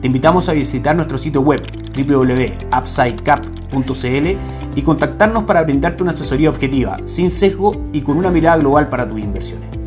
Te 0.00 0.08
invitamos 0.08 0.48
a 0.48 0.52
visitar 0.52 0.96
nuestro 0.96 1.18
sitio 1.18 1.40
web 1.40 1.60
www.upsidecap.cl 1.96 4.76
y 4.76 4.82
contactarnos 4.82 5.44
para 5.44 5.62
brindarte 5.62 6.02
una 6.02 6.12
asesoría 6.12 6.50
objetiva, 6.50 6.98
sin 7.04 7.30
sesgo 7.30 7.72
y 7.92 8.00
con 8.00 8.16
una 8.16 8.30
mirada 8.30 8.58
global 8.58 8.88
para 8.88 9.08
tus 9.08 9.20
inversiones. 9.20 9.77